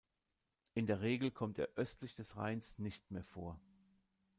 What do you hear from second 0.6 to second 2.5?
In der Regel kommt er östlich des